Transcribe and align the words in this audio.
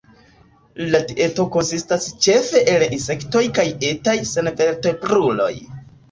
La 0.93 0.99
dieto 1.09 1.43
konsistas 1.55 2.07
ĉefe 2.25 2.61
el 2.75 2.85
insektoj 2.97 3.41
kaj 3.59 3.65
etaj 3.91 4.15
senvertebruloj. 4.31 5.51